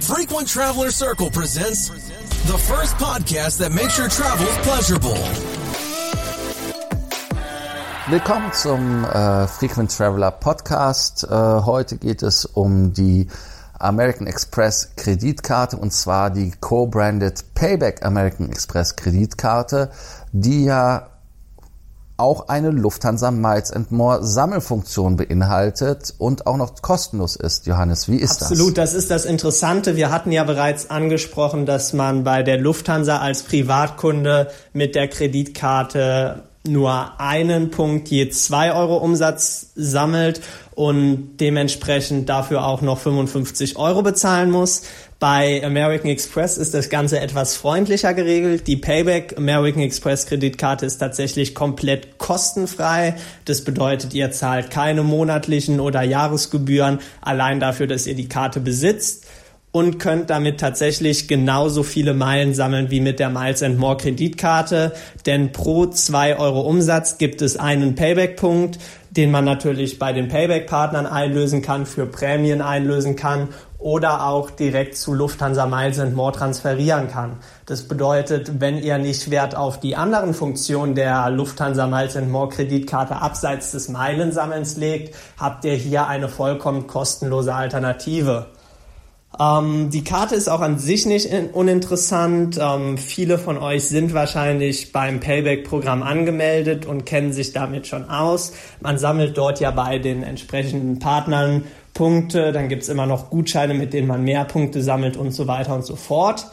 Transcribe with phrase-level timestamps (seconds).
[0.00, 1.88] Frequent Traveler Circle presents
[2.46, 5.16] the first podcast that makes your travels pleasurable.
[8.08, 11.24] Willkommen zum äh, Frequent Traveler Podcast.
[11.24, 13.28] Äh, heute geht es um die
[13.78, 19.90] American Express Kreditkarte und zwar die co-branded Payback American Express Kreditkarte,
[20.32, 21.08] die ja
[22.20, 27.66] auch eine Lufthansa Miles and More Sammelfunktion beinhaltet und auch noch kostenlos ist.
[27.66, 28.50] Johannes, wie ist Absolut, das?
[28.50, 29.96] Absolut, das ist das Interessante.
[29.96, 36.49] Wir hatten ja bereits angesprochen, dass man bei der Lufthansa als Privatkunde mit der Kreditkarte
[36.66, 40.42] nur einen Punkt je zwei Euro Umsatz sammelt
[40.74, 44.82] und dementsprechend dafür auch noch 55 Euro bezahlen muss.
[45.18, 48.66] Bei American Express ist das Ganze etwas freundlicher geregelt.
[48.66, 53.16] Die Payback American Express Kreditkarte ist tatsächlich komplett kostenfrei.
[53.44, 59.26] Das bedeutet, ihr zahlt keine monatlichen oder Jahresgebühren allein dafür, dass ihr die Karte besitzt
[59.72, 64.92] und könnt damit tatsächlich genauso viele Meilen sammeln wie mit der Miles and More Kreditkarte.
[65.26, 68.78] Denn pro zwei Euro Umsatz gibt es einen Payback-Punkt,
[69.10, 74.96] den man natürlich bei den Payback-Partnern einlösen kann, für Prämien einlösen kann oder auch direkt
[74.96, 77.38] zu Lufthansa Miles and More transferieren kann.
[77.64, 82.50] Das bedeutet, wenn ihr nicht Wert auf die anderen Funktionen der Lufthansa Miles and More
[82.50, 88.48] Kreditkarte abseits des Meilensammelns legt, habt ihr hier eine vollkommen kostenlose Alternative.
[89.40, 92.58] Ähm, die Karte ist auch an sich nicht uninteressant.
[92.60, 98.52] Ähm, viele von euch sind wahrscheinlich beim Payback-Programm angemeldet und kennen sich damit schon aus.
[98.80, 103.74] Man sammelt dort ja bei den entsprechenden Partnern Punkte, dann gibt es immer noch Gutscheine,
[103.74, 106.46] mit denen man mehr Punkte sammelt und so weiter und so fort.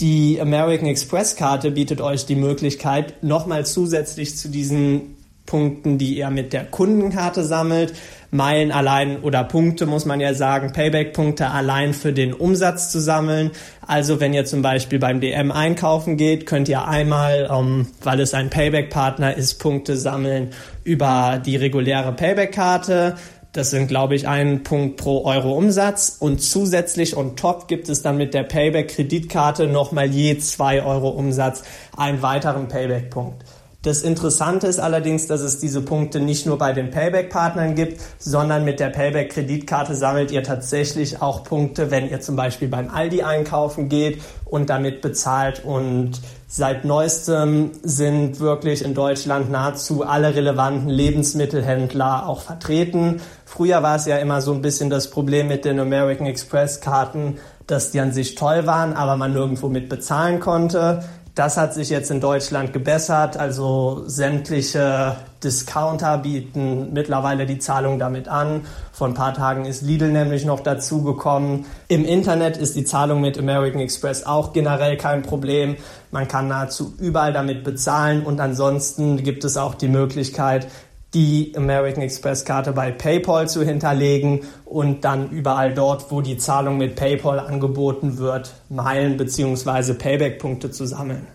[0.00, 5.15] Die American Express Karte bietet euch die Möglichkeit, nochmal zusätzlich zu diesen
[5.46, 7.94] Punkten, die ihr mit der Kundenkarte sammelt.
[8.32, 13.52] Meilen allein oder Punkte, muss man ja sagen, Payback-Punkte allein für den Umsatz zu sammeln.
[13.86, 18.34] Also wenn ihr zum Beispiel beim DM einkaufen geht, könnt ihr einmal, ähm, weil es
[18.34, 20.50] ein Payback-Partner ist, Punkte sammeln
[20.82, 23.14] über die reguläre Payback-Karte.
[23.52, 26.16] Das sind, glaube ich, ein Punkt pro Euro Umsatz.
[26.20, 31.62] Und zusätzlich on top gibt es dann mit der Payback-Kreditkarte nochmal je zwei Euro Umsatz
[31.96, 33.44] einen weiteren Payback-Punkt.
[33.86, 38.64] Das Interessante ist allerdings, dass es diese Punkte nicht nur bei den Payback-Partnern gibt, sondern
[38.64, 43.88] mit der Payback-Kreditkarte sammelt ihr tatsächlich auch Punkte, wenn ihr zum Beispiel beim Aldi einkaufen
[43.88, 45.64] geht und damit bezahlt.
[45.64, 53.20] Und seit neuestem sind wirklich in Deutschland nahezu alle relevanten Lebensmittelhändler auch vertreten.
[53.44, 57.36] Früher war es ja immer so ein bisschen das Problem mit den American Express-Karten,
[57.68, 61.04] dass die an sich toll waren, aber man nirgendwo mit bezahlen konnte.
[61.36, 63.36] Das hat sich jetzt in Deutschland gebessert.
[63.36, 68.62] Also sämtliche Discounter bieten mittlerweile die Zahlung damit an.
[68.90, 71.66] Vor ein paar Tagen ist Lidl nämlich noch dazugekommen.
[71.88, 75.76] Im Internet ist die Zahlung mit American Express auch generell kein Problem.
[76.10, 80.68] Man kann nahezu überall damit bezahlen und ansonsten gibt es auch die Möglichkeit,
[81.14, 86.78] die American Express Karte bei PayPal zu hinterlegen und dann überall dort, wo die Zahlung
[86.78, 89.94] mit PayPal angeboten wird, Meilen bzw.
[89.94, 91.26] Payback-Punkte zu sammeln.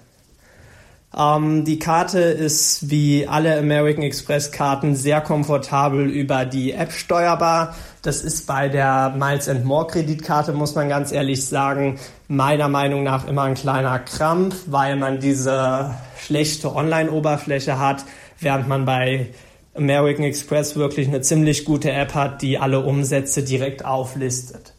[1.17, 7.75] Ähm, die Karte ist wie alle American Express Karten sehr komfortabel über die App steuerbar.
[8.01, 13.03] Das ist bei der Miles and More Kreditkarte, muss man ganz ehrlich sagen, meiner Meinung
[13.03, 18.05] nach immer ein kleiner Krampf, weil man diese schlechte Online-Oberfläche hat,
[18.39, 19.29] während man bei
[19.73, 24.73] American Express wirklich eine ziemlich gute App hat, die alle Umsätze direkt auflistet.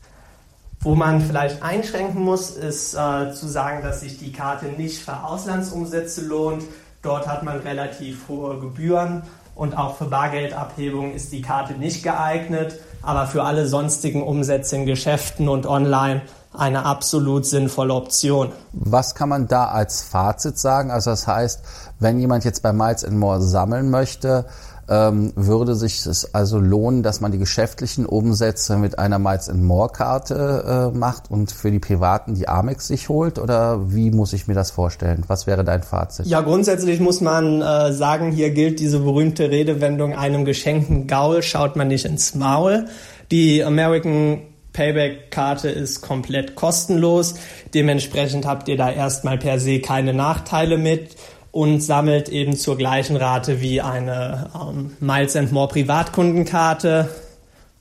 [0.80, 5.24] Wo man vielleicht einschränken muss, ist äh, zu sagen, dass sich die Karte nicht für
[5.24, 6.64] Auslandsumsätze lohnt.
[7.02, 9.22] Dort hat man relativ hohe Gebühren
[9.54, 14.86] und auch für Bargeldabhebung ist die Karte nicht geeignet, aber für alle sonstigen Umsätze in
[14.86, 16.22] Geschäften und online
[16.54, 18.52] eine absolut sinnvolle Option.
[18.72, 20.90] Was kann man da als Fazit sagen?
[20.90, 21.60] Also das heißt,
[21.98, 24.46] wenn jemand jetzt bei Miles More sammeln möchte,
[24.88, 29.88] ähm, würde sich es also lohnen, dass man die geschäftlichen Umsätze mit einer Miles More
[29.88, 33.38] Karte äh, macht und für die privaten die Amex sich holt?
[33.38, 35.24] Oder wie muss ich mir das vorstellen?
[35.28, 36.26] Was wäre dein Fazit?
[36.26, 41.76] Ja, grundsätzlich muss man äh, sagen, hier gilt diese berühmte Redewendung, einem geschenkten Gaul schaut
[41.76, 42.86] man nicht ins Maul.
[43.30, 47.34] Die American Payback-Karte ist komplett kostenlos.
[47.74, 51.16] Dementsprechend habt ihr da erstmal per se keine Nachteile mit
[51.50, 57.08] und sammelt eben zur gleichen Rate wie eine ähm, Miles and More Privatkundenkarte.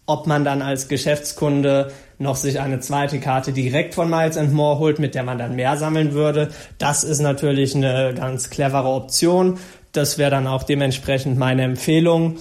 [0.05, 4.77] Ob man dann als Geschäftskunde noch sich eine zweite Karte direkt von Miles and More
[4.77, 9.57] holt, mit der man dann mehr sammeln würde, das ist natürlich eine ganz clevere Option.
[9.93, 12.37] Das wäre dann auch dementsprechend meine Empfehlung.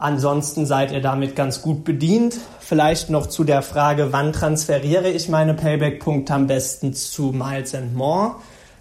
[0.00, 2.36] Ansonsten seid ihr damit ganz gut bedient.
[2.60, 7.96] Vielleicht noch zu der Frage, wann transferiere ich meine Payback-Punkte am besten zu Miles and
[7.96, 8.36] More?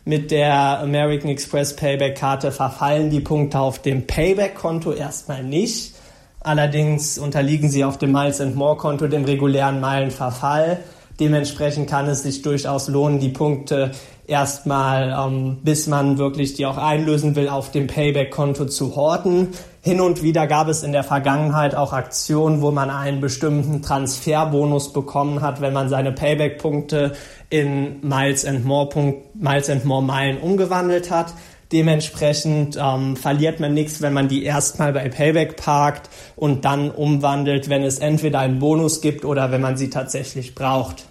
[0.05, 5.95] Mit der American Express Payback-Karte verfallen die Punkte auf dem Payback-Konto erstmal nicht.
[6.41, 10.81] Allerdings unterliegen sie auf dem Miles and More Konto dem regulären Meilenverfall.
[11.19, 13.91] Dementsprechend kann es sich durchaus lohnen, die Punkte
[14.27, 19.49] erstmal, ähm, bis man wirklich die auch einlösen will, auf dem Payback-Konto zu horten.
[19.81, 24.91] Hin und wieder gab es in der Vergangenheit auch Aktionen, wo man einen bestimmten Transferbonus
[24.91, 27.13] bekommen hat, wenn man seine Payback-Punkte
[27.49, 31.33] in Miles and More, Punkt, Miles and More Meilen umgewandelt hat.
[31.71, 37.67] Dementsprechend ähm, verliert man nichts, wenn man die erstmal bei Payback parkt und dann umwandelt,
[37.67, 41.05] wenn es entweder einen Bonus gibt oder wenn man sie tatsächlich braucht.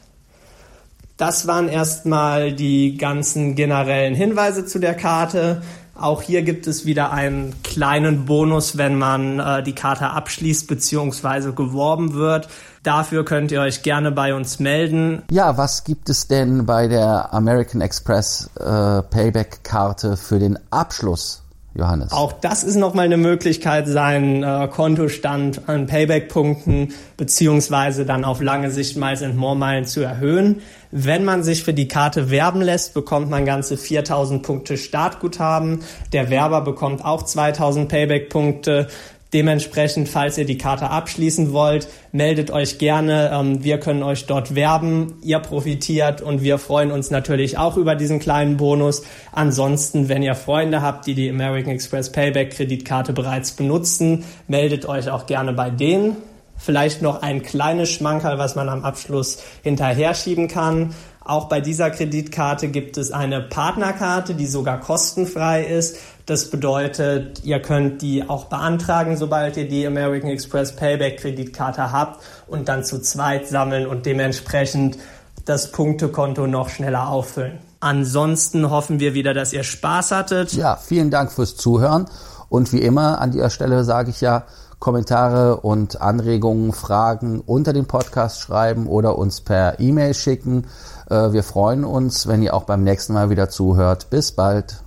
[1.19, 5.63] Das waren erstmal die ganzen generellen Hinweise zu der Karte.
[5.99, 11.53] Auch hier gibt es wieder einen kleinen Bonus, wenn man äh, die Karte abschließt bzw.
[11.53, 12.49] geworben wird.
[12.83, 15.23] Dafür könnt ihr euch gerne bei uns melden.
[15.31, 21.43] Ja, was gibt es denn bei der American Express äh, Payback-Karte für den Abschluss?
[21.77, 22.13] Johannes.
[22.13, 28.71] Auch das ist nochmal eine Möglichkeit, seinen äh, Kontostand an Payback-Punkten beziehungsweise dann auf lange
[28.71, 30.63] Sicht Miles and More Meilen zu erhöhen.
[30.91, 35.81] Wenn man sich für die Karte werben lässt, bekommt man ganze 4000 Punkte Startguthaben.
[36.13, 38.87] Der Werber bekommt auch 2000 Payback-Punkte.
[39.33, 43.31] Dementsprechend, falls ihr die Karte abschließen wollt, meldet euch gerne.
[43.33, 45.15] Ähm, wir können euch dort werben.
[45.23, 49.03] Ihr profitiert und wir freuen uns natürlich auch über diesen kleinen Bonus.
[49.33, 55.11] Ansonsten, wenn ihr Freunde habt, die die American Express Payback Kreditkarte bereits benutzen, meldet euch
[55.11, 56.17] auch gerne bei denen.
[56.57, 60.95] Vielleicht noch ein kleines Schmankerl, was man am Abschluss hinterher schieben kann.
[61.21, 65.99] Auch bei dieser Kreditkarte gibt es eine Partnerkarte, die sogar kostenfrei ist.
[66.27, 72.21] Das bedeutet, ihr könnt die auch beantragen, sobald ihr die American Express Payback Kreditkarte habt
[72.49, 74.99] und dann zu zweit sammeln und dementsprechend
[75.45, 77.61] das Punktekonto noch schneller auffüllen.
[77.79, 80.53] Ansonsten hoffen wir wieder, dass ihr Spaß hattet.
[80.55, 82.07] Ja, vielen Dank fürs Zuhören
[82.49, 84.45] und wie immer an dieser Stelle sage ich ja,
[84.81, 90.67] Kommentare und Anregungen, Fragen unter den Podcast schreiben oder uns per E-Mail schicken.
[91.09, 94.11] Äh, wir freuen uns, wenn ihr auch beim nächsten Mal wieder zuhört.
[94.11, 94.83] Bis bald.